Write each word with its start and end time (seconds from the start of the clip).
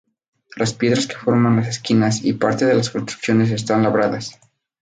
Las 0.55 0.73
piedras 0.73 1.05
que 1.05 1.15
forman 1.15 1.57
las 1.57 1.67
esquinas 1.67 2.25
y 2.25 2.33
parte 2.33 2.65
de 2.65 2.73
las 2.73 2.89
construcciones 2.89 3.51
están 3.51 3.83
labradas. 3.83 4.39